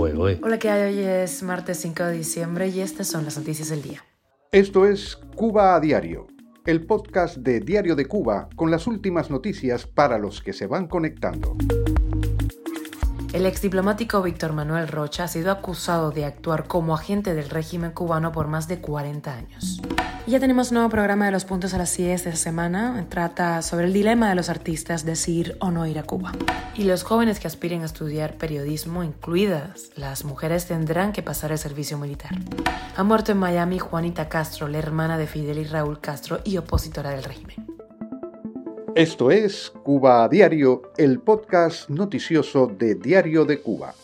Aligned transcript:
Hola, 0.00 0.60
¿qué 0.60 0.70
hay? 0.70 0.94
Hoy 0.94 1.04
es 1.04 1.42
martes 1.42 1.78
5 1.78 2.04
de 2.04 2.12
diciembre 2.12 2.68
y 2.68 2.80
estas 2.80 3.08
son 3.08 3.24
las 3.24 3.36
noticias 3.36 3.70
del 3.70 3.82
día. 3.82 4.04
Esto 4.52 4.86
es 4.86 5.16
Cuba 5.34 5.74
a 5.74 5.80
Diario, 5.80 6.28
el 6.66 6.86
podcast 6.86 7.38
de 7.38 7.58
Diario 7.58 7.96
de 7.96 8.06
Cuba 8.06 8.48
con 8.54 8.70
las 8.70 8.86
últimas 8.86 9.28
noticias 9.28 9.88
para 9.88 10.16
los 10.16 10.40
que 10.40 10.52
se 10.52 10.68
van 10.68 10.86
conectando. 10.86 11.56
El 13.32 13.44
exdiplomático 13.44 14.22
Víctor 14.22 14.52
Manuel 14.52 14.86
Rocha 14.86 15.24
ha 15.24 15.28
sido 15.28 15.50
acusado 15.50 16.12
de 16.12 16.26
actuar 16.26 16.68
como 16.68 16.94
agente 16.94 17.34
del 17.34 17.50
régimen 17.50 17.90
cubano 17.90 18.30
por 18.30 18.46
más 18.46 18.68
de 18.68 18.80
40 18.80 19.34
años 19.34 19.82
ya 20.28 20.40
tenemos 20.40 20.70
un 20.70 20.74
nuevo 20.74 20.90
programa 20.90 21.24
de 21.24 21.32
los 21.32 21.46
puntos 21.46 21.72
a 21.72 21.78
las 21.78 21.96
10 21.96 22.24
de 22.24 22.30
esta 22.30 22.42
semana. 22.42 23.06
Trata 23.08 23.62
sobre 23.62 23.86
el 23.86 23.94
dilema 23.94 24.28
de 24.28 24.34
los 24.34 24.50
artistas 24.50 25.06
de 25.06 25.16
si 25.16 25.38
ir 25.38 25.56
o 25.60 25.70
no 25.70 25.86
ir 25.86 25.98
a 25.98 26.02
Cuba. 26.02 26.32
Y 26.74 26.84
los 26.84 27.02
jóvenes 27.02 27.40
que 27.40 27.46
aspiren 27.46 27.80
a 27.80 27.86
estudiar 27.86 28.36
periodismo, 28.36 29.02
incluidas 29.02 29.90
las 29.96 30.26
mujeres, 30.26 30.66
tendrán 30.66 31.12
que 31.12 31.22
pasar 31.22 31.50
el 31.50 31.58
servicio 31.58 31.96
militar. 31.96 32.32
Ha 32.94 33.04
muerto 33.04 33.32
en 33.32 33.38
Miami 33.38 33.78
Juanita 33.78 34.28
Castro, 34.28 34.68
la 34.68 34.78
hermana 34.78 35.16
de 35.16 35.26
Fidel 35.26 35.58
y 35.58 35.64
Raúl 35.64 35.98
Castro 36.00 36.40
y 36.44 36.58
opositora 36.58 37.10
del 37.10 37.24
régimen. 37.24 37.66
Esto 38.94 39.30
es 39.30 39.72
Cuba 39.82 40.24
a 40.24 40.28
Diario, 40.28 40.92
el 40.98 41.20
podcast 41.20 41.88
noticioso 41.88 42.66
de 42.66 42.96
Diario 42.96 43.46
de 43.46 43.60
Cuba. 43.62 43.94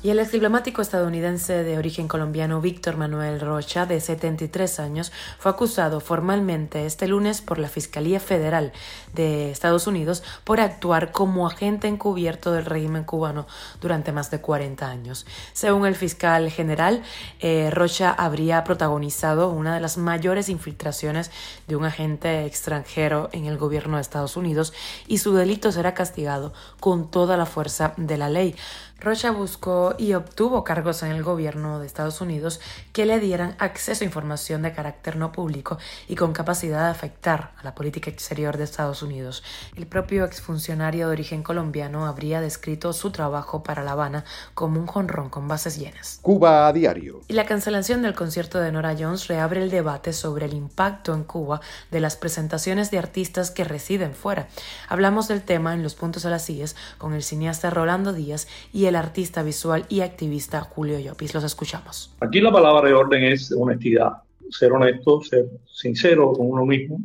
Y 0.00 0.10
el 0.10 0.20
ex 0.20 0.30
diplomático 0.30 0.80
estadounidense 0.80 1.64
de 1.64 1.76
origen 1.76 2.06
colombiano 2.06 2.60
Víctor 2.60 2.96
Manuel 2.96 3.40
Rocha, 3.40 3.84
de 3.84 4.00
73 4.00 4.78
años, 4.78 5.10
fue 5.40 5.50
acusado 5.50 5.98
formalmente 5.98 6.86
este 6.86 7.08
lunes 7.08 7.40
por 7.40 7.58
la 7.58 7.68
Fiscalía 7.68 8.20
Federal 8.20 8.72
de 9.12 9.50
Estados 9.50 9.88
Unidos 9.88 10.22
por 10.44 10.60
actuar 10.60 11.10
como 11.10 11.48
agente 11.48 11.88
encubierto 11.88 12.52
del 12.52 12.66
régimen 12.66 13.02
cubano 13.02 13.48
durante 13.80 14.12
más 14.12 14.30
de 14.30 14.40
40 14.40 14.88
años. 14.88 15.26
Según 15.52 15.84
el 15.84 15.96
fiscal 15.96 16.48
general, 16.48 17.02
eh, 17.40 17.68
Rocha 17.72 18.12
habría 18.12 18.62
protagonizado 18.62 19.50
una 19.50 19.74
de 19.74 19.80
las 19.80 19.98
mayores 19.98 20.48
infiltraciones 20.48 21.32
de 21.66 21.74
un 21.74 21.84
agente 21.84 22.46
extranjero 22.46 23.30
en 23.32 23.46
el 23.46 23.58
gobierno 23.58 23.96
de 23.96 24.02
Estados 24.02 24.36
Unidos 24.36 24.72
y 25.08 25.18
su 25.18 25.34
delito 25.34 25.72
será 25.72 25.94
castigado 25.94 26.52
con 26.78 27.10
toda 27.10 27.36
la 27.36 27.46
fuerza 27.46 27.94
de 27.96 28.16
la 28.16 28.30
ley. 28.30 28.54
Rocha 29.00 29.30
buscó 29.30 29.94
y 29.96 30.14
obtuvo 30.14 30.64
cargos 30.64 31.04
en 31.04 31.12
el 31.12 31.22
gobierno 31.22 31.78
de 31.78 31.86
Estados 31.86 32.20
Unidos 32.20 32.60
que 32.92 33.06
le 33.06 33.20
dieran 33.20 33.54
acceso 33.60 34.02
a 34.02 34.06
información 34.06 34.62
de 34.62 34.72
carácter 34.72 35.14
no 35.14 35.30
público 35.30 35.78
y 36.08 36.16
con 36.16 36.32
capacidad 36.32 36.86
de 36.86 36.90
afectar 36.90 37.52
a 37.56 37.62
la 37.62 37.76
política 37.76 38.10
exterior 38.10 38.56
de 38.56 38.64
Estados 38.64 39.04
Unidos. 39.04 39.44
El 39.76 39.86
propio 39.86 40.24
exfuncionario 40.24 41.06
de 41.06 41.12
origen 41.12 41.44
colombiano 41.44 42.06
habría 42.06 42.40
descrito 42.40 42.92
su 42.92 43.12
trabajo 43.12 43.62
para 43.62 43.84
La 43.84 43.92
Habana 43.92 44.24
como 44.54 44.80
un 44.80 44.88
jonrón 44.88 45.30
con 45.30 45.46
bases 45.46 45.78
llenas. 45.78 46.18
Cuba 46.20 46.66
a 46.66 46.72
diario. 46.72 47.20
Y 47.28 47.34
la 47.34 47.46
cancelación 47.46 48.02
del 48.02 48.16
concierto 48.16 48.58
de 48.58 48.72
Nora 48.72 48.96
Jones 48.98 49.28
reabre 49.28 49.62
el 49.62 49.70
debate 49.70 50.12
sobre 50.12 50.46
el 50.46 50.54
impacto 50.54 51.14
en 51.14 51.22
Cuba 51.22 51.60
de 51.92 52.00
las 52.00 52.16
presentaciones 52.16 52.90
de 52.90 52.98
artistas 52.98 53.52
que 53.52 53.62
residen 53.62 54.12
fuera. 54.12 54.48
Hablamos 54.88 55.28
del 55.28 55.42
tema 55.42 55.72
en 55.74 55.84
los 55.84 55.94
puntos 55.94 56.26
a 56.26 56.30
las 56.30 56.46
CIES 56.46 56.74
con 56.98 57.14
el 57.14 57.22
cineasta 57.22 57.70
Rolando 57.70 58.12
Díaz 58.12 58.48
y 58.72 58.87
el 58.88 58.96
artista 58.96 59.42
visual 59.42 59.84
y 59.88 60.00
activista 60.00 60.60
Julio 60.60 60.98
Llopis. 60.98 61.34
Los 61.34 61.44
escuchamos. 61.44 62.14
Aquí 62.20 62.40
la 62.40 62.50
palabra 62.50 62.88
de 62.88 62.94
orden 62.94 63.22
es 63.24 63.52
honestidad, 63.52 64.12
ser 64.50 64.72
honesto, 64.72 65.20
ser 65.22 65.46
sincero 65.66 66.32
con 66.32 66.50
uno 66.50 66.64
mismo, 66.64 66.98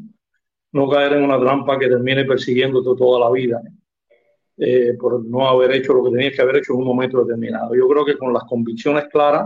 no 0.71 0.89
caer 0.89 1.13
en 1.13 1.23
una 1.23 1.39
trampa 1.39 1.77
que 1.77 1.87
termine 1.87 2.25
persiguiéndote 2.25 2.97
toda 2.97 3.19
la 3.19 3.31
vida 3.31 3.61
eh, 4.57 4.95
por 4.99 5.25
no 5.25 5.47
haber 5.47 5.73
hecho 5.73 5.93
lo 5.93 6.03
que 6.05 6.11
tenías 6.11 6.33
que 6.35 6.41
haber 6.41 6.57
hecho 6.57 6.73
en 6.73 6.79
un 6.79 6.85
momento 6.85 7.23
determinado. 7.23 7.75
Yo 7.75 7.87
creo 7.87 8.05
que 8.05 8.17
con 8.17 8.33
las 8.33 8.43
convicciones 8.43 9.05
claras 9.11 9.45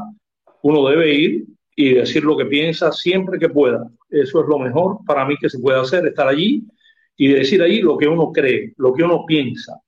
uno 0.61 0.87
debe 0.87 1.13
ir 1.13 1.45
y 1.75 1.93
decir 1.93 2.23
lo 2.23 2.37
que 2.37 2.45
piensa 2.45 2.91
siempre 2.91 3.39
que 3.39 3.49
pueda. 3.49 3.89
Eso 4.09 4.41
es 4.41 4.47
lo 4.47 4.59
mejor 4.59 4.99
para 5.05 5.25
mí 5.25 5.35
que 5.39 5.49
se 5.49 5.59
puede 5.59 5.79
hacer, 5.79 6.05
estar 6.05 6.27
allí 6.27 6.63
y 7.15 7.29
decir 7.29 7.61
allí 7.61 7.81
lo 7.81 7.97
que 7.97 8.07
uno 8.07 8.31
cree, 8.31 8.73
lo 8.77 8.93
que 8.93 9.03
uno 9.03 9.25
piensa 9.25 9.79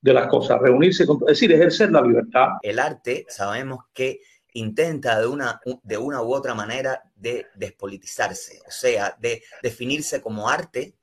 de 0.00 0.14
las 0.14 0.28
cosas, 0.28 0.60
reunirse, 0.60 1.06
con, 1.06 1.18
es 1.22 1.26
decir, 1.26 1.52
ejercer 1.52 1.90
la 1.90 2.02
libertad. 2.02 2.48
El 2.62 2.78
arte 2.78 3.26
sabemos 3.28 3.84
que 3.92 4.20
intenta 4.54 5.20
de 5.20 5.26
una, 5.26 5.60
de 5.82 5.98
una 5.98 6.22
u 6.22 6.34
otra 6.34 6.54
manera 6.54 7.02
de 7.14 7.46
despolitizarse, 7.54 8.60
o 8.66 8.70
sea, 8.70 9.16
de 9.20 9.42
definirse 9.62 10.20
como 10.20 10.48
arte, 10.48 10.94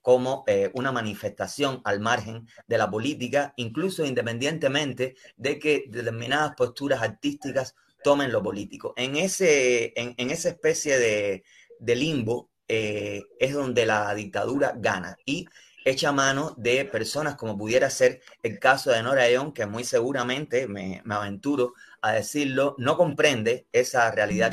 como 0.00 0.44
eh, 0.46 0.70
una 0.74 0.92
manifestación 0.92 1.80
al 1.84 2.00
margen 2.00 2.46
de 2.66 2.78
la 2.78 2.90
política, 2.90 3.54
incluso 3.56 4.04
independientemente 4.04 5.14
de 5.36 5.58
que 5.58 5.84
determinadas 5.88 6.54
posturas 6.56 7.02
artísticas 7.02 7.74
tomen 8.02 8.32
lo 8.32 8.42
político. 8.42 8.94
En, 8.96 9.16
ese, 9.16 9.92
en, 9.96 10.30
esa 10.30 10.48
especie 10.48 10.98
de, 10.98 11.44
de 11.78 11.96
limbo 11.96 12.50
eh, 12.66 13.22
es 13.38 13.54
donde 13.54 13.86
la 13.86 14.12
dictadura 14.14 14.74
gana 14.76 15.16
y 15.24 15.46
echa 15.84 16.12
mano 16.12 16.54
de 16.56 16.84
personas 16.84 17.36
como 17.36 17.56
pudiera 17.56 17.90
ser 17.90 18.20
el 18.42 18.58
caso 18.58 18.90
de 18.90 19.02
Nora 19.02 19.28
Eon, 19.28 19.52
que 19.52 19.66
muy 19.66 19.84
seguramente, 19.84 20.68
me, 20.68 21.02
me 21.04 21.14
aventuro 21.14 21.74
a 22.00 22.12
decirlo, 22.12 22.74
no 22.78 22.96
comprende 22.96 23.66
esa 23.72 24.10
realidad. 24.10 24.52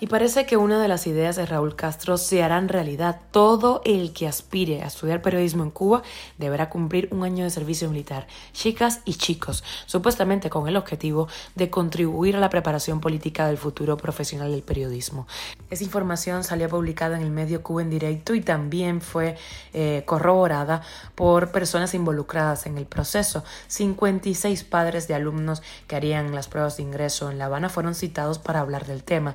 Y 0.00 0.08
parece 0.08 0.44
que 0.44 0.56
una 0.56 0.82
de 0.82 0.88
las 0.88 1.06
ideas 1.06 1.36
de 1.36 1.46
Raúl 1.46 1.76
Castro 1.76 2.18
se 2.18 2.42
hará 2.42 2.58
en 2.58 2.68
realidad. 2.68 3.20
Todo 3.30 3.80
el 3.84 4.12
que 4.12 4.26
aspire 4.26 4.82
a 4.82 4.86
estudiar 4.86 5.22
periodismo 5.22 5.62
en 5.62 5.70
Cuba 5.70 6.02
deberá 6.36 6.68
cumplir 6.68 7.08
un 7.12 7.22
año 7.22 7.44
de 7.44 7.50
servicio 7.50 7.88
militar, 7.88 8.26
chicas 8.52 9.00
y 9.04 9.14
chicos, 9.14 9.62
supuestamente 9.86 10.50
con 10.50 10.66
el 10.66 10.76
objetivo 10.76 11.28
de 11.54 11.70
contribuir 11.70 12.36
a 12.36 12.40
la 12.40 12.50
preparación 12.50 13.00
política 13.00 13.46
del 13.46 13.56
futuro 13.56 13.96
profesional 13.96 14.50
del 14.50 14.62
periodismo. 14.62 15.28
Esa 15.70 15.84
información 15.84 16.42
salió 16.42 16.68
publicada 16.68 17.16
en 17.16 17.22
el 17.22 17.30
medio 17.30 17.62
Cuba 17.62 17.82
en 17.82 17.90
directo 17.90 18.34
y 18.34 18.40
también 18.40 19.00
fue 19.00 19.36
eh, 19.72 20.02
corroborada 20.06 20.82
por 21.14 21.52
personas 21.52 21.94
involucradas 21.94 22.66
en 22.66 22.78
el 22.78 22.86
proceso. 22.86 23.44
56 23.68 24.64
padres 24.64 25.06
de 25.06 25.14
alumnos 25.14 25.62
que 25.86 25.96
harían 25.96 26.34
las 26.34 26.48
pruebas 26.48 26.76
de 26.76 26.82
ingreso 26.82 27.30
en 27.30 27.38
La 27.38 27.46
Habana 27.46 27.68
fueron 27.68 27.94
citados 27.94 28.38
para 28.38 28.60
hablar 28.60 28.86
del 28.86 29.04
tema. 29.04 29.34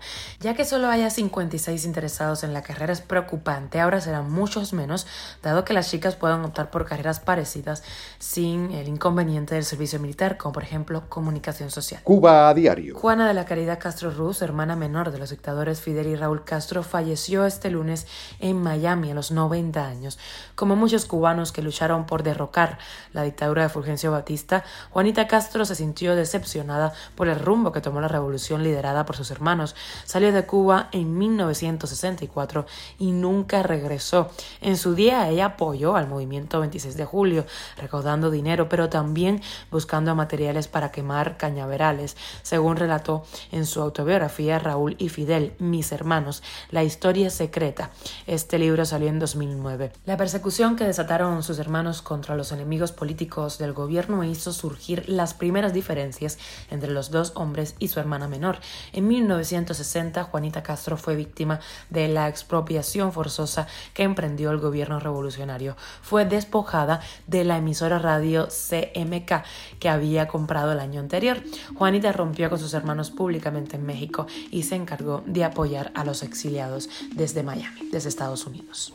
Que 0.54 0.66
solo 0.66 0.90
haya 0.90 1.10
56 1.10 1.86
interesados 1.86 2.44
en 2.44 2.54
la 2.54 2.62
carrera 2.62 2.94
es 2.94 3.02
preocupante, 3.02 3.80
ahora 3.80 4.02
serán 4.02 4.32
muchos 4.32 4.74
menos, 4.74 5.08
dado 5.44 5.66
que 5.66 5.74
las 5.74 5.90
chicas 5.90 6.16
puedan 6.16 6.44
optar 6.46 6.70
por 6.72 6.86
carreras 6.86 7.20
parecidas 7.20 7.84
sin 8.20 8.72
el 8.72 8.88
inconveniente 8.88 9.56
del 9.56 9.66
servicio 9.66 10.00
militar, 10.00 10.38
como 10.38 10.54
por 10.54 10.64
ejemplo 10.64 11.04
comunicación 11.10 11.72
social. 11.72 12.02
Cuba 12.04 12.50
a 12.50 12.54
diario. 12.54 12.96
Juana 12.98 13.28
de 13.28 13.34
la 13.34 13.46
Caridad 13.46 13.80
Castro 13.80 14.12
Ruz, 14.12 14.42
hermana 14.42 14.76
menor 14.76 15.12
de 15.12 15.20
los 15.20 15.30
dictadores 15.30 15.82
Fidel 15.82 16.08
y 16.08 16.16
Raúl 16.16 16.44
Castro, 16.44 16.84
falleció 16.84 17.46
este 17.46 17.70
lunes 17.70 18.08
en 18.40 18.62
Miami 18.62 19.12
a 19.12 19.16
los 19.16 19.32
90 19.32 19.86
años. 19.86 20.20
Como 20.56 20.76
muchos 20.76 21.06
cubanos 21.06 21.52
que 21.52 21.62
lucharon 21.62 22.06
por 22.06 22.24
derrocar 22.24 22.78
la 23.14 23.24
dictadura 23.24 23.64
de 23.64 23.70
Fulgencio 23.70 24.12
Batista, 24.12 24.64
Juanita 24.92 25.28
Castro 25.28 25.66
se 25.66 25.76
sintió 25.76 26.16
decepcionada 26.16 26.94
por 27.16 27.28
el 27.28 27.40
rumbo 27.40 27.72
que 27.72 27.82
tomó 27.82 28.02
la 28.02 28.08
revolución 28.08 28.64
liderada 28.64 29.06
por 29.06 29.16
sus 29.16 29.32
hermanos. 29.32 29.76
Salió 30.06 30.32
de 30.32 30.39
Cuba 30.46 30.90
en 30.92 31.18
1964 31.18 32.66
y 32.98 33.12
nunca 33.12 33.64
regresó. 33.64 34.30
En 34.62 34.78
su 34.78 34.96
día 34.96 35.30
ella 35.30 35.46
apoyó 35.46 35.96
al 35.96 36.08
movimiento 36.08 36.60
26 36.60 36.96
de 36.98 37.06
julio, 37.06 37.46
recaudando 37.78 38.32
dinero, 38.32 38.70
pero 38.70 38.90
también 38.90 39.42
buscando 39.72 40.16
materiales 40.16 40.68
para 40.68 40.92
quemar 40.92 41.38
cañaverales, 41.38 42.18
según 42.42 42.78
relató 42.78 43.24
en 43.52 43.66
su 43.66 43.82
autobiografía 43.82 44.60
Raúl 44.60 44.96
y 45.00 45.10
Fidel, 45.10 45.54
Mis 45.60 45.92
hermanos, 45.92 46.44
La 46.72 46.84
historia 46.84 47.30
secreta. 47.30 47.92
Este 48.28 48.60
libro 48.60 48.86
salió 48.86 49.08
en 49.08 49.20
2009. 49.20 49.92
La 50.06 50.18
persecución 50.18 50.76
que 50.76 50.86
desataron 50.86 51.44
sus 51.44 51.60
hermanos 51.60 52.02
contra 52.02 52.36
los 52.36 52.52
enemigos 52.52 52.92
políticos 52.92 53.58
del 53.58 53.74
gobierno 53.74 54.24
hizo 54.24 54.54
surgir 54.54 55.08
las 55.08 55.34
primeras 55.34 55.74
diferencias 55.74 56.38
entre 56.70 56.92
los 56.92 57.12
dos 57.12 57.34
hombres 57.36 57.76
y 57.80 57.88
su 57.88 58.00
hermana 58.00 58.28
menor. 58.28 58.60
En 58.94 59.08
1960, 59.08 60.24
Juanita 60.30 60.64
Castro 60.64 60.98
fue 60.98 61.16
víctima 61.16 61.60
de 61.90 62.08
la 62.08 62.28
expropiación 62.28 63.12
forzosa 63.12 63.68
que 63.94 64.04
emprendió 64.04 64.52
el 64.52 64.60
gobierno 64.60 65.00
revolucionario. 65.00 65.76
Fue 66.02 66.26
despojada 66.26 67.02
de 67.28 67.44
la 67.44 67.58
emisora 67.58 68.00
radio 68.00 68.48
CMK 68.48 69.44
que 69.80 69.90
había 69.90 70.28
comprado 70.28 70.72
el 70.72 70.80
año 70.80 71.00
anterior. 71.00 71.38
Juanita 71.76 72.12
rompió 72.12 72.50
con 72.50 72.60
sus 72.60 72.74
hermanos 72.74 73.12
públicamente 73.12 73.76
en 73.76 73.86
México 73.86 74.28
y 74.52 74.64
se 74.64 74.76
encargó 74.76 75.24
de 75.26 75.44
apoyar 75.44 75.92
a 75.96 76.04
los 76.04 76.24
exiliados 76.24 76.90
desde 77.16 77.44
Miami, 77.44 77.90
desde 77.92 78.10
Estados 78.10 78.46
Unidos. 78.46 78.94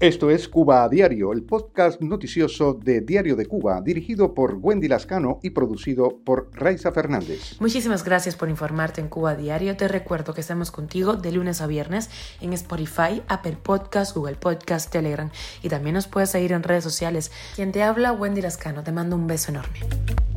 Esto 0.00 0.30
es 0.30 0.48
Cuba 0.48 0.84
a 0.84 0.88
Diario, 0.88 1.32
el 1.32 1.42
podcast 1.42 2.00
noticioso 2.00 2.74
de 2.74 3.00
Diario 3.00 3.36
de 3.36 3.46
Cuba, 3.46 3.80
dirigido 3.80 4.34
por 4.34 4.54
Wendy 4.54 4.88
Lascano 4.88 5.40
y 5.42 5.50
producido 5.50 6.18
por 6.24 6.50
Raiza 6.52 6.92
Fernández. 6.92 7.60
Muchísimas 7.60 8.04
gracias 8.04 8.36
por 8.36 8.48
informarte 8.48 9.00
en 9.00 9.08
Cuba 9.08 9.30
a 9.30 9.36
Diario. 9.36 9.76
Te 9.76 9.88
recuerdo 9.88 10.34
que 10.34 10.40
estamos 10.40 10.67
contigo 10.70 11.14
de 11.14 11.32
lunes 11.32 11.60
a 11.60 11.66
viernes 11.66 12.10
en 12.40 12.52
Spotify, 12.52 13.22
Apple 13.28 13.58
Podcast, 13.62 14.14
Google 14.14 14.36
Podcast, 14.36 14.90
Telegram 14.90 15.30
y 15.62 15.68
también 15.68 15.94
nos 15.94 16.06
puedes 16.06 16.30
seguir 16.30 16.52
en 16.52 16.62
redes 16.62 16.84
sociales. 16.84 17.30
Quien 17.54 17.72
te 17.72 17.82
habla, 17.82 18.12
Wendy 18.12 18.42
Lascano. 18.42 18.82
Te 18.82 18.92
mando 18.92 19.16
un 19.16 19.26
beso 19.26 19.50
enorme. 19.50 20.27